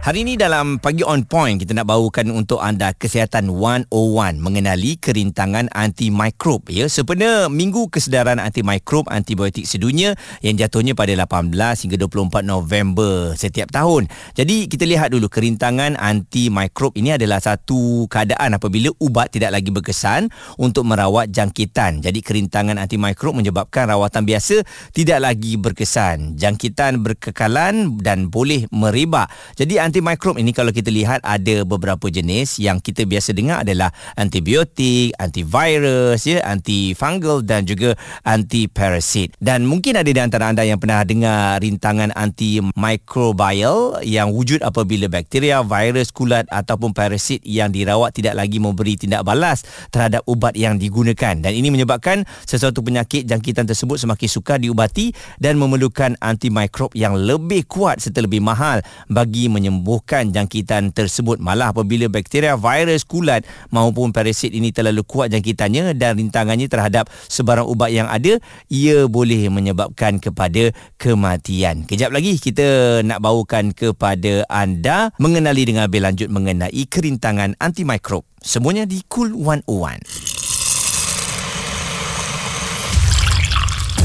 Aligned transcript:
Hari 0.00 0.24
ini 0.24 0.40
dalam 0.40 0.80
Pagi 0.80 1.04
On 1.04 1.20
Point 1.28 1.60
kita 1.60 1.76
nak 1.76 1.92
bawakan 1.92 2.32
untuk 2.32 2.56
anda 2.56 2.96
Kesihatan 2.96 3.52
101 3.52 3.92
mengenali 4.40 4.96
kerintangan 4.96 5.68
antimikrob 5.76 6.72
ya. 6.72 6.88
Sempena 6.88 7.52
Minggu 7.52 7.92
Kesedaran 7.92 8.40
Antimikrob 8.40 9.12
Antibiotik 9.12 9.68
Sedunia 9.68 10.16
yang 10.40 10.56
jatuhnya 10.56 10.96
pada 10.96 11.12
18 11.12 11.52
hingga 11.52 12.00
24 12.00 12.48
November 12.48 13.36
setiap 13.36 13.68
tahun. 13.76 14.08
Jadi 14.32 14.72
kita 14.72 14.88
lihat 14.88 15.12
dulu 15.12 15.28
kerintangan 15.28 16.00
antimikrob 16.00 16.96
ini 16.96 17.20
adalah 17.20 17.44
satu 17.44 18.08
keadaan 18.08 18.56
apabila 18.56 18.88
ubat 19.04 19.28
tidak 19.36 19.52
lagi 19.52 19.68
berkesan 19.68 20.32
untuk 20.56 20.88
merawat 20.88 21.28
jangkitan. 21.28 22.00
Jadi 22.00 22.24
kerintangan 22.24 22.80
antimikrob 22.80 23.36
menyebabkan 23.36 23.92
rawatan 23.92 24.24
biasa 24.24 24.64
tidak 24.96 25.20
lagi 25.20 25.60
berkesan. 25.60 26.40
Jangkitan 26.40 27.04
berkekalan 27.04 28.00
dan 28.00 28.32
boleh 28.32 28.64
merebak. 28.72 29.28
Jadi 29.60 29.89
antimikrob 29.90 30.38
ini 30.38 30.54
kalau 30.54 30.70
kita 30.70 30.86
lihat 30.86 31.18
ada 31.26 31.66
beberapa 31.66 32.06
jenis 32.06 32.62
yang 32.62 32.78
kita 32.78 33.02
biasa 33.02 33.34
dengar 33.34 33.66
adalah 33.66 33.90
antibiotik, 34.14 35.10
antivirus, 35.18 36.30
ya, 36.30 36.38
antifungal 36.46 37.42
dan 37.42 37.66
juga 37.66 37.98
antiparasit. 38.22 39.34
Dan 39.42 39.66
mungkin 39.66 39.98
ada 39.98 40.06
di 40.06 40.20
antara 40.22 40.46
anda 40.46 40.62
yang 40.62 40.78
pernah 40.78 41.02
dengar 41.02 41.58
rintangan 41.58 42.14
antimicrobial 42.14 43.98
yang 44.06 44.30
wujud 44.30 44.62
apabila 44.62 45.10
bakteria, 45.10 45.66
virus, 45.66 46.14
kulat 46.14 46.46
ataupun 46.54 46.94
parasit 46.94 47.42
yang 47.42 47.74
dirawat 47.74 48.14
tidak 48.14 48.38
lagi 48.38 48.62
memberi 48.62 48.94
tindak 48.94 49.26
balas 49.26 49.66
terhadap 49.90 50.22
ubat 50.30 50.54
yang 50.54 50.78
digunakan. 50.78 51.34
Dan 51.34 51.50
ini 51.50 51.74
menyebabkan 51.74 52.22
sesuatu 52.46 52.78
penyakit 52.86 53.26
jangkitan 53.26 53.66
tersebut 53.66 53.98
semakin 53.98 54.28
sukar 54.30 54.62
diubati 54.62 55.10
dan 55.42 55.58
memerlukan 55.58 56.14
antimikrob 56.22 56.94
yang 56.94 57.18
lebih 57.18 57.66
kuat 57.66 57.98
serta 57.98 58.22
lebih 58.22 58.38
mahal 58.38 58.78
bagi 59.10 59.50
menyembuhkan 59.50 59.79
menyembuhkan 59.80 60.28
jangkitan 60.28 60.92
tersebut. 60.92 61.40
Malah 61.40 61.72
apabila 61.72 62.12
bakteria 62.12 62.60
virus 62.60 63.08
kulat 63.08 63.48
maupun 63.72 64.12
parasit 64.12 64.52
ini 64.52 64.68
terlalu 64.76 65.00
kuat 65.08 65.32
jangkitannya 65.32 65.96
dan 65.96 66.20
rintangannya 66.20 66.68
terhadap 66.68 67.08
sebarang 67.32 67.64
ubat 67.64 67.88
yang 67.88 68.12
ada 68.12 68.36
ia 68.68 69.08
boleh 69.08 69.48
menyebabkan 69.48 70.20
kepada 70.20 70.76
kematian. 71.00 71.88
Kejap 71.88 72.12
lagi 72.12 72.36
kita 72.36 73.00
nak 73.00 73.24
bawakan 73.24 73.72
kepada 73.72 74.44
anda 74.52 75.08
mengenali 75.16 75.64
dengan 75.64 75.88
lebih 75.88 76.04
lanjut 76.04 76.28
mengenai 76.28 76.84
kerintangan 76.84 77.56
antimikrob. 77.56 78.28
Semuanya 78.44 78.84
di 78.84 79.00
Cool 79.08 79.32
101 79.32 80.40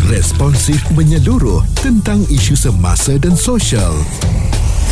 Responsif 0.05 0.85
menyeluruh 0.93 1.65
tentang 1.81 2.21
isu 2.29 2.53
semasa 2.53 3.17
dan 3.17 3.33
sosial. 3.33 3.89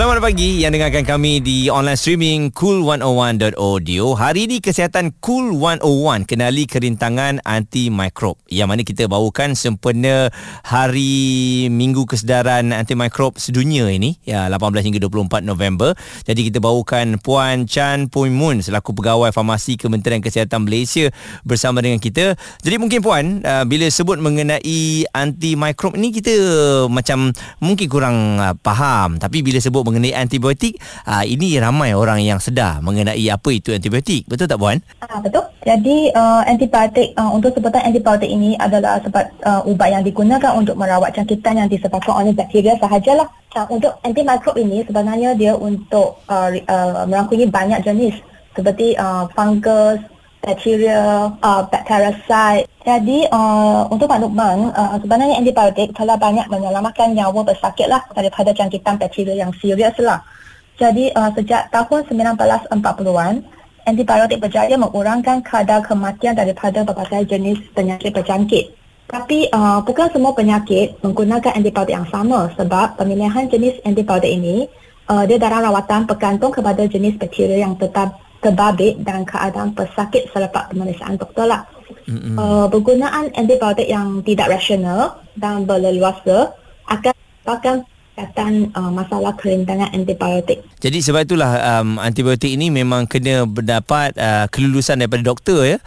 Selamat 0.00 0.32
pagi 0.32 0.64
yang 0.64 0.72
dengarkan 0.72 1.04
kami 1.04 1.44
di 1.44 1.68
online 1.68 2.00
streaming 2.00 2.56
cool101.audio. 2.56 4.16
Hari 4.16 4.48
ini 4.48 4.56
kesihatan 4.64 5.12
Cool 5.20 5.52
101 5.52 6.24
kenali 6.24 6.64
kerintangan 6.64 7.44
antimikrob. 7.44 8.40
Yang 8.48 8.68
mana 8.72 8.80
kita 8.80 9.12
bawakan 9.12 9.52
sempena 9.52 10.32
hari 10.64 11.68
Minggu 11.68 12.08
Kesedaran 12.08 12.72
Antimikrob 12.72 13.36
Sedunia 13.36 13.92
ini 13.92 14.16
ya 14.24 14.48
18 14.48 14.80
hingga 14.88 15.04
24 15.04 15.44
November. 15.44 15.92
Jadi 16.24 16.48
kita 16.48 16.64
bawakan 16.64 17.20
Puan 17.20 17.68
Chan 17.68 18.08
Pui 18.08 18.32
Moon 18.32 18.64
selaku 18.64 18.96
pegawai 18.96 19.36
farmasi 19.36 19.76
Kementerian 19.76 20.24
Kesihatan 20.24 20.64
Malaysia 20.64 21.12
bersama 21.44 21.84
dengan 21.84 22.00
kita. 22.00 22.40
Jadi 22.64 22.80
mungkin 22.80 23.04
puan 23.04 23.44
uh, 23.44 23.68
bila 23.68 23.84
sebut 23.92 24.16
mengenai 24.16 25.04
antimikrob 25.12 25.92
ini 26.00 26.08
kita 26.08 26.32
macam 26.88 27.36
mungkin 27.60 27.84
kurang 27.84 28.16
uh, 28.40 28.56
faham 28.64 29.20
tapi 29.20 29.44
bila 29.44 29.60
sebut 29.60 29.89
mengenai 29.90 30.14
antibiotik 30.14 30.78
uh, 31.10 31.26
ini 31.26 31.58
ramai 31.58 31.90
orang 31.90 32.22
yang 32.22 32.38
sedar 32.38 32.78
mengenai 32.78 33.26
apa 33.26 33.50
itu 33.50 33.74
antibiotik. 33.74 34.30
Betul 34.30 34.46
tak 34.46 34.62
puan? 34.62 34.78
Uh, 35.02 35.18
betul. 35.18 35.42
Jadi 35.66 36.14
uh, 36.14 36.46
antibiotik 36.46 37.12
uh, 37.18 37.30
untuk 37.34 37.52
sebutan 37.52 37.82
antibiotik 37.82 38.30
ini 38.30 38.54
adalah 38.56 39.02
sebab 39.02 39.26
uh, 39.42 39.66
ubat 39.66 39.90
yang 39.90 40.06
digunakan 40.06 40.54
untuk 40.54 40.78
merawat 40.78 41.12
jangkitan 41.18 41.66
yang 41.66 41.68
disebabkan 41.68 42.14
oleh 42.22 42.32
bakteria 42.32 42.78
sahajalah. 42.78 43.26
Uh, 43.58 43.66
untuk 43.66 43.98
antimikrob 44.06 44.54
ini 44.54 44.86
sebenarnya 44.86 45.34
dia 45.34 45.52
untuk 45.58 46.22
uh, 46.30 46.48
uh, 46.54 47.02
merangkumi 47.10 47.50
banyak 47.50 47.82
jenis. 47.82 48.14
Seperti 48.54 48.94
uh, 48.94 49.26
fungus 49.34 49.98
bakteria, 50.40 51.30
uh, 51.40 51.62
bakteriosid. 51.68 52.66
Jadi 52.82 53.28
uh, 53.28 53.84
untuk 53.92 54.08
makluman, 54.08 54.72
uh, 54.72 54.96
sebenarnya 54.98 55.36
antibiotik 55.36 55.92
telah 55.92 56.16
banyak 56.16 56.48
menyelamatkan 56.48 57.12
nyawa 57.12 57.44
pesakit 57.44 57.86
lah 57.92 58.02
daripada 58.16 58.50
jangkitan 58.56 58.96
bakteria 58.96 59.36
yang 59.36 59.52
serius 59.60 59.94
lah. 60.00 60.24
Jadi 60.80 61.12
uh, 61.12 61.28
sejak 61.36 61.68
tahun 61.68 62.08
1940-an, 62.08 63.34
antibiotik 63.84 64.40
berjaya 64.40 64.74
mengurangkan 64.80 65.44
kadar 65.44 65.84
kematian 65.84 66.32
daripada 66.32 66.84
berbagai 66.88 67.36
jenis 67.36 67.60
penyakit 67.76 68.16
berjangkit. 68.16 68.72
Tapi 69.10 69.50
uh, 69.50 69.82
bukan 69.82 70.08
semua 70.14 70.32
penyakit 70.32 70.96
menggunakan 71.02 71.52
antibiotik 71.52 71.98
yang 71.98 72.08
sama 72.08 72.48
sebab 72.54 72.94
pemilihan 72.96 73.44
jenis 73.50 73.76
antibiotik 73.82 74.30
ini 74.30 74.70
uh, 75.10 75.26
dia 75.26 75.36
dalam 75.36 75.66
rawatan 75.66 76.06
bergantung 76.06 76.54
kepada 76.54 76.86
jenis 76.86 77.18
bakteria 77.18 77.66
yang 77.66 77.74
tetap 77.74 78.14
terbabit 78.40 79.04
dan 79.04 79.28
keadaan 79.28 79.76
pesakit 79.76 80.28
selepas 80.32 80.72
pemeriksaan 80.72 81.20
doktor 81.20 81.46
lah. 81.48 81.62
Mm-hmm. 82.08 82.36
Uh, 82.36 82.66
penggunaan 82.72 83.30
antibiotik 83.36 83.86
yang 83.86 84.24
tidak 84.24 84.50
rasional 84.50 85.20
dan 85.36 85.68
berleluasa 85.68 86.56
akan 86.88 87.12
menyebabkan 87.14 87.76
kesihatan 87.86 88.52
uh, 88.74 88.90
masalah 88.90 89.32
kerintangan 89.36 89.92
antibiotik. 89.94 90.64
Jadi 90.80 90.98
sebab 91.00 91.24
itulah 91.24 91.80
um, 91.80 92.00
antibiotik 92.00 92.50
ini 92.50 92.72
memang 92.72 93.06
kena 93.06 93.46
berdapat 93.46 94.16
uh, 94.16 94.44
kelulusan 94.48 95.00
daripada 95.00 95.22
doktor 95.24 95.64
ya. 95.64 95.78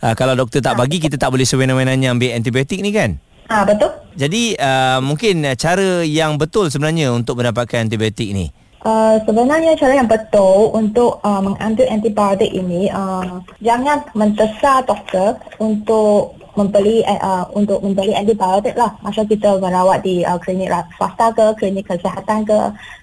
Uh, 0.00 0.14
kalau 0.16 0.32
doktor 0.34 0.64
tak 0.64 0.76
bagi 0.76 0.98
kita 0.98 1.16
tak 1.20 1.30
boleh 1.30 1.44
sewenang-wenangnya 1.44 2.12
ambil 2.12 2.34
antibiotik 2.34 2.80
ni 2.80 2.90
kan? 2.90 3.20
Ah 3.50 3.66
betul. 3.66 3.90
Jadi 4.14 4.54
uh, 4.54 5.02
mungkin 5.02 5.42
cara 5.58 6.06
yang 6.06 6.38
betul 6.38 6.70
sebenarnya 6.70 7.10
untuk 7.10 7.42
mendapatkan 7.42 7.82
antibiotik 7.82 8.30
ni. 8.30 8.54
Uh, 8.80 9.20
sebenarnya 9.28 9.76
cara 9.76 9.92
yang 9.92 10.08
betul 10.08 10.72
untuk 10.72 11.20
uh, 11.20 11.44
mengambil 11.44 11.84
antibiotik 11.92 12.48
ini 12.48 12.88
uh, 12.88 13.36
jangan 13.60 14.00
mendesak 14.16 14.88
doktor 14.88 15.36
untuk 15.60 16.32
membeli 16.56 17.04
uh, 17.04 17.44
untuk 17.52 17.84
membeli 17.84 18.16
antibiotik 18.16 18.72
lah. 18.80 18.96
Masa 19.04 19.28
kita 19.28 19.60
merawat 19.60 20.00
di 20.00 20.24
uh, 20.24 20.40
klinik 20.40 20.72
swasta 20.96 21.28
ke 21.28 21.60
klinik 21.60 21.92
kesihatan 21.92 22.48
ke 22.48 22.58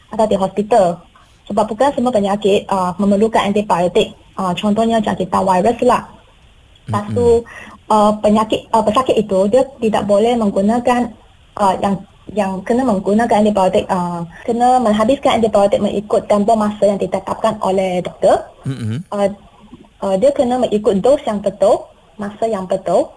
atau 0.09 0.25
di 0.25 0.33
hospital. 0.33 0.97
Sebab 1.45 1.69
bukan 1.69 1.93
semua 1.93 2.09
penyakit 2.09 2.65
uh, 2.73 2.97
memerlukan 2.97 3.45
antibiotik. 3.45 4.17
Uh, 4.33 4.57
contohnya 4.57 4.97
jangkitan 4.97 5.45
virus 5.45 5.77
lah. 5.85 6.09
Lepas 6.89 7.05
tu 7.13 7.45
uh, 7.93 8.11
penyakit 8.17 8.65
uh, 8.73 8.81
pesakit 8.81 9.13
itu 9.13 9.45
dia 9.45 9.61
tidak 9.77 10.09
boleh 10.09 10.33
menggunakan 10.41 11.13
uh, 11.53 11.77
yang 11.85 12.01
yang 12.35 12.59
kena 12.63 12.83
menggunakan 12.83 13.39
antibiotik 13.43 13.87
uh, 13.87 14.27
kena 14.43 14.79
menghabiskan 14.83 15.39
antibiotik 15.39 15.79
mengikut 15.79 16.27
tempoh 16.27 16.57
masa 16.59 16.83
yang 16.83 16.99
ditetapkan 16.99 17.55
oleh 17.63 18.03
doktor. 18.03 18.47
Mm-hmm. 18.67 19.07
Uh, 19.13 19.29
uh, 20.03 20.15
dia 20.19 20.31
kena 20.35 20.59
mengikut 20.59 20.99
dos 20.99 21.21
yang 21.23 21.39
betul, 21.39 21.87
masa 22.19 22.45
yang 22.49 22.67
betul 22.67 23.15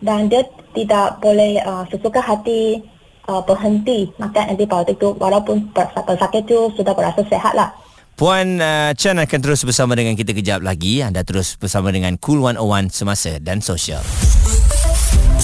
dan 0.00 0.32
dia 0.32 0.42
tidak 0.72 1.20
boleh 1.20 1.60
uh, 1.62 1.84
sesuka 1.92 2.18
hati 2.24 2.80
uh, 3.28 3.42
berhenti 3.44 4.08
makan 4.16 4.56
antibiotik 4.56 4.96
itu 4.96 5.12
walaupun 5.20 5.70
pesakit 5.76 6.48
itu 6.48 6.72
sudah 6.74 6.96
berasa 6.96 7.20
sehat 7.28 7.54
lah. 7.54 7.70
Puan 8.16 8.60
uh, 8.60 8.92
Chan 8.92 9.16
akan 9.16 9.40
terus 9.40 9.64
bersama 9.64 9.96
dengan 9.96 10.12
kita 10.12 10.36
kejap 10.36 10.60
lagi. 10.60 11.00
Anda 11.00 11.24
terus 11.24 11.56
bersama 11.56 11.88
dengan 11.88 12.20
Cool 12.20 12.44
101 12.44 12.92
Semasa 12.92 13.40
dan 13.40 13.64
Sosial 13.64 14.04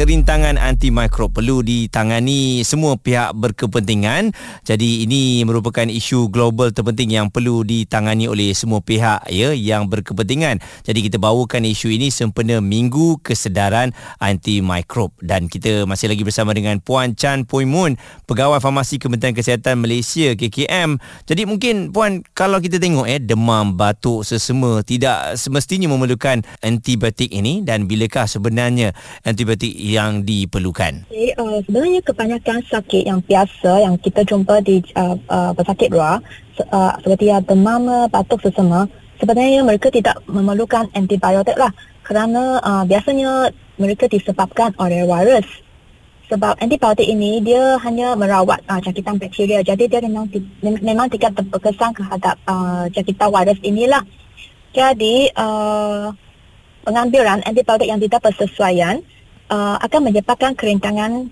kerintangan 0.00 0.56
antimikrob 0.56 1.28
perlu 1.28 1.60
ditangani 1.60 2.64
semua 2.64 2.96
pihak 2.96 3.36
berkepentingan. 3.36 4.32
Jadi 4.64 5.04
ini 5.04 5.44
merupakan 5.44 5.84
isu 5.84 6.32
global 6.32 6.72
terpenting 6.72 7.12
yang 7.12 7.28
perlu 7.28 7.60
ditangani 7.68 8.24
oleh 8.24 8.56
semua 8.56 8.80
pihak 8.80 9.28
ya 9.28 9.52
yang 9.52 9.92
berkepentingan. 9.92 10.64
Jadi 10.88 11.04
kita 11.04 11.20
bawakan 11.20 11.68
isu 11.68 11.92
ini 11.92 12.08
sempena 12.08 12.64
Minggu 12.64 13.20
Kesedaran 13.20 13.92
Antimikrob 14.24 15.12
dan 15.20 15.52
kita 15.52 15.84
masih 15.84 16.08
lagi 16.08 16.24
bersama 16.24 16.56
dengan 16.56 16.80
Puan 16.80 17.12
Chan 17.12 17.44
Pui 17.44 17.68
Moon, 17.68 18.00
Pegawai 18.24 18.56
Farmasi 18.56 18.96
Kementerian 18.96 19.36
Kesihatan 19.36 19.84
Malaysia 19.84 20.32
KKM. 20.32 20.96
Jadi 21.28 21.44
mungkin 21.44 21.92
puan 21.92 22.24
kalau 22.32 22.56
kita 22.56 22.80
tengok 22.80 23.04
eh 23.04 23.20
demam, 23.20 23.76
batuk, 23.76 24.24
sesama 24.24 24.80
tidak 24.80 25.36
semestinya 25.36 25.92
memerlukan 25.92 26.40
antibiotik 26.64 27.28
ini 27.28 27.60
dan 27.60 27.84
bilakah 27.84 28.24
sebenarnya 28.24 28.96
antibiotik 29.28 29.89
yang 29.90 30.22
diperlukan? 30.22 31.10
Okay, 31.10 31.34
uh, 31.34 31.58
sebenarnya 31.66 32.00
kebanyakan 32.06 32.62
sakit 32.70 33.02
yang 33.02 33.18
biasa 33.26 33.82
yang 33.82 33.98
kita 33.98 34.22
jumpa 34.22 34.62
di 34.62 34.78
uh, 34.94 35.18
uh, 35.26 35.50
pesakit 35.58 35.90
luar 35.90 36.22
uh, 36.70 36.94
seperti 37.02 37.34
uh, 37.34 37.42
demam, 37.42 38.06
batuk, 38.06 38.38
sesama 38.46 38.86
sebenarnya 39.20 39.60
mereka 39.66 39.92
tidak 39.92 40.16
memerlukan 40.30 40.88
antibiotik 40.96 41.58
lah. 41.58 41.74
Kerana 42.06 42.58
uh, 42.64 42.82
biasanya 42.88 43.52
mereka 43.76 44.06
disebabkan 44.06 44.74
oleh 44.80 45.04
virus. 45.06 45.46
Sebab 46.30 46.62
antibiotik 46.62 47.10
ini 47.10 47.42
dia 47.42 47.74
hanya 47.82 48.14
merawat 48.14 48.62
uh, 48.70 48.78
jangkitan 48.78 49.18
bakteria. 49.18 49.66
Jadi 49.66 49.90
dia 49.90 50.00
memang 50.02 50.30
memang 50.62 51.10
tidak 51.10 51.42
berkesan 51.50 51.90
terhadap 51.94 52.38
uh, 52.46 52.86
jangkitan 52.90 53.30
virus 53.30 53.58
inilah. 53.66 54.02
Jadi 54.70 55.26
uh, 55.34 56.14
pengambilan 56.86 57.42
antibiotik 57.44 57.90
yang 57.90 57.98
tidak 57.98 58.22
bersesuaian 58.22 59.02
uh, 59.50 59.76
akan 59.82 60.00
menyebabkan 60.08 60.54
kerintangan 60.54 61.28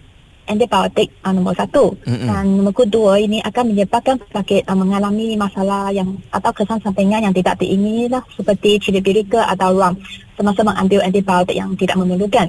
antibiotik 0.49 1.13
uh, 1.23 1.33
nombor 1.33 1.55
satu 1.55 1.95
mm-hmm. 2.03 2.29
dan 2.29 2.45
nombor 2.49 2.75
kedua 2.75 3.21
ini 3.21 3.39
akan 3.45 3.73
menyebabkan 3.73 4.17
sakit 4.33 4.67
uh, 4.67 4.77
mengalami 4.77 5.37
masalah 5.37 5.93
yang 5.95 6.19
atau 6.35 6.51
kesan 6.51 6.81
sampingan 6.83 7.23
yang 7.23 7.35
tidak 7.37 7.61
diingini 7.61 8.11
lah 8.11 8.25
seperti 8.35 8.81
cili 8.81 8.99
birika 9.05 9.45
atau 9.53 9.77
ram 9.77 9.95
semasa 10.35 10.65
mengambil 10.65 11.05
antibiotik 11.05 11.55
yang 11.55 11.77
tidak 11.77 11.97
memerlukan. 12.01 12.49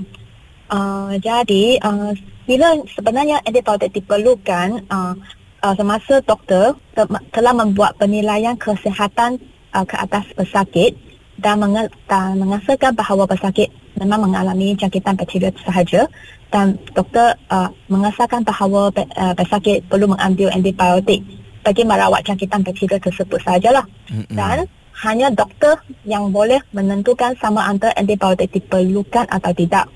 Uh, 0.70 1.18
jadi 1.20 1.82
uh, 1.82 2.14
bila 2.48 2.78
sebenarnya 2.94 3.42
antibiotik 3.46 3.94
diperlukan 3.94 4.86
uh, 4.90 5.14
uh, 5.62 5.74
semasa 5.76 6.24
doktor 6.24 6.78
te- 6.96 7.26
telah 7.36 7.54
membuat 7.54 7.98
penilaian 8.00 8.56
kesihatan 8.56 9.42
uh, 9.76 9.86
ke 9.86 9.96
atas 9.98 10.26
pesakit 10.34 10.96
dan, 11.40 11.60
menge- 11.60 11.92
dan 12.06 12.38
mengasalkan 12.38 12.94
bahawa 12.96 13.26
pesakit 13.26 13.72
memang 14.00 14.30
mengalami 14.30 14.76
jangkitan 14.76 15.16
bakteria 15.16 15.52
sahaja 15.66 16.08
dan 16.50 16.80
doktor 16.96 17.36
uh, 17.52 17.68
mengasalkan 17.92 18.42
bahawa 18.44 18.90
pe- 18.92 19.10
uh, 19.18 19.36
pesakit 19.36 19.84
perlu 19.92 20.12
mengambil 20.12 20.50
antibiotik 20.56 21.22
bagi 21.64 21.84
merawat 21.84 22.24
jangkitan 22.24 22.64
bakteria 22.64 22.98
tersebut 23.02 23.40
sahajalah 23.44 23.86
mm-hmm. 24.08 24.36
dan 24.36 24.66
hanya 25.00 25.32
doktor 25.32 25.80
yang 26.04 26.32
boleh 26.32 26.60
menentukan 26.76 27.36
sama 27.40 27.68
antara 27.68 27.96
antibiotik 27.96 28.52
diperlukan 28.52 29.28
atau 29.32 29.52
tidak 29.56 29.88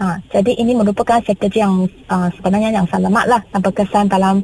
Ha, 0.00 0.16
jadi 0.32 0.56
ini 0.56 0.72
merupakan 0.72 1.20
strategi 1.20 1.60
yang 1.60 1.84
uh, 2.08 2.32
sebenarnya 2.32 2.72
yang 2.72 2.88
selamat 2.88 3.24
lah 3.28 3.40
dan 3.52 3.60
berkesan 3.60 4.08
dalam 4.08 4.40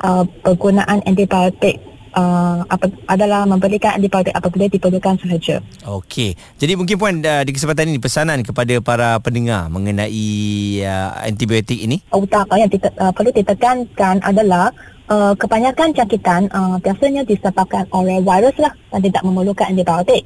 uh, 0.00 0.24
penggunaan 0.40 1.04
antibiotik 1.04 1.76
uh, 2.14 2.62
apa, 2.66 2.88
adalah 3.10 3.44
memberikan 3.44 3.98
antibiotik 3.98 4.32
apabila 4.32 4.70
diperlukan 4.70 5.18
sahaja. 5.20 5.60
Okey. 5.84 6.38
Jadi 6.56 6.72
mungkin 6.78 6.96
puan 6.96 7.20
uh, 7.20 7.42
di 7.42 7.52
kesempatan 7.52 7.90
ini 7.90 8.00
pesanan 8.00 8.40
kepada 8.40 8.78
para 8.80 9.18
pendengar 9.20 9.68
mengenai 9.68 10.80
uh, 10.86 11.10
antibiotik 11.26 11.78
ini? 11.82 12.00
Utama 12.14 12.56
yang 12.56 12.70
dite- 12.70 12.94
uh, 12.96 13.12
perlu 13.12 13.34
ditekankan 13.34 14.22
adalah 14.24 14.70
uh, 15.10 15.34
kebanyakan 15.36 15.92
jangkitan 15.92 16.48
uh, 16.54 16.76
biasanya 16.80 17.26
disebabkan 17.26 17.84
oleh 17.92 18.22
virus 18.22 18.56
lah 18.56 18.72
dan 18.94 19.00
tidak 19.04 19.22
memerlukan 19.26 19.66
antibiotik. 19.68 20.22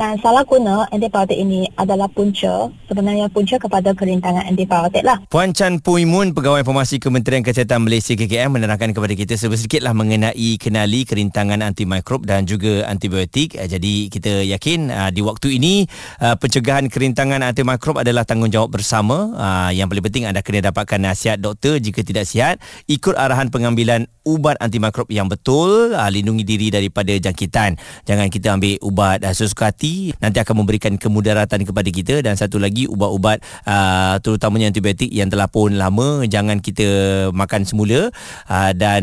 Dan 0.00 0.16
salah 0.24 0.48
guna 0.48 0.88
antibiotik 0.88 1.36
ini 1.36 1.68
adalah 1.76 2.08
punca, 2.08 2.72
sebenarnya 2.88 3.28
punca 3.28 3.60
kepada 3.60 3.92
kerintangan 3.92 4.48
antibiotik 4.48 5.04
lah. 5.04 5.20
Puan 5.28 5.52
Chan 5.52 5.84
Pui 5.84 6.08
Moon, 6.08 6.32
Pegawai 6.32 6.64
Informasi 6.64 6.96
Kementerian 6.96 7.44
Kesihatan 7.44 7.84
Malaysia 7.84 8.16
KKM 8.16 8.48
menerangkan 8.48 8.96
kepada 8.96 9.12
kita 9.12 9.36
sedikitlah 9.36 9.92
mengenai 9.92 10.56
kenali 10.56 11.04
kerintangan 11.04 11.60
antimikrob 11.60 12.24
dan 12.24 12.48
juga 12.48 12.88
antibiotik. 12.88 13.60
Eh, 13.60 13.68
jadi 13.68 14.08
kita 14.08 14.40
yakin 14.48 14.88
uh, 14.88 15.10
di 15.12 15.20
waktu 15.20 15.60
ini 15.60 15.84
uh, 16.24 16.32
pencegahan 16.32 16.88
kerintangan 16.88 17.44
antimikrob 17.44 18.00
adalah 18.00 18.24
tanggungjawab 18.24 18.72
bersama. 18.72 19.36
Uh, 19.36 19.70
yang 19.76 19.92
paling 19.92 20.00
penting 20.08 20.24
anda 20.24 20.40
kena 20.40 20.72
dapatkan 20.72 20.96
nasihat 20.96 21.36
doktor 21.36 21.76
jika 21.76 22.00
tidak 22.00 22.24
sihat. 22.24 22.56
Ikut 22.88 23.20
arahan 23.20 23.52
pengambilan 23.52 24.08
ubat 24.30 24.56
antimikrob 24.62 25.10
yang 25.10 25.26
betul, 25.26 25.92
uh, 25.92 26.10
lindungi 26.10 26.46
diri 26.46 26.70
daripada 26.70 27.10
jangkitan. 27.10 27.74
Jangan 28.06 28.30
kita 28.30 28.54
ambil 28.54 28.78
ubat 28.82 29.26
uh, 29.26 29.34
sesuka 29.34 29.74
hati 29.74 30.14
nanti 30.22 30.38
akan 30.38 30.62
memberikan 30.62 30.94
kemudaratan 30.94 31.66
kepada 31.66 31.88
kita. 31.90 32.22
Dan 32.22 32.38
satu 32.38 32.62
lagi 32.62 32.86
ubat-ubat 32.86 33.42
uh, 33.66 34.16
terutamanya 34.22 34.70
antibiotik 34.70 35.10
yang 35.10 35.28
telah 35.28 35.50
pun 35.50 35.74
lama 35.74 36.22
jangan 36.24 36.62
kita 36.62 36.88
makan 37.34 37.66
semula. 37.66 38.14
Uh, 38.46 38.72
dan 38.72 39.02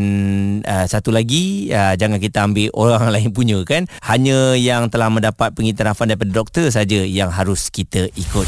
uh, 0.63 0.87
satu 0.87 1.11
lagi 1.11 1.69
uh, 1.75 1.93
jangan 1.99 2.17
kita 2.23 2.47
ambil 2.47 2.71
orang 2.81 3.11
lain 3.11 3.29
punya 3.35 3.59
kan? 3.67 3.85
Hanya 4.01 4.55
yang 4.55 4.87
telah 4.87 5.11
mendapat 5.11 5.51
pengiktirafan 5.53 6.09
daripada 6.09 6.31
doktor 6.31 6.71
saja 6.71 7.03
yang 7.03 7.29
harus 7.29 7.67
kita 7.67 8.07
ikut 8.15 8.47